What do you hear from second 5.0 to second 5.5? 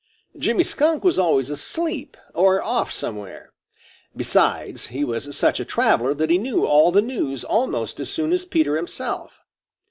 was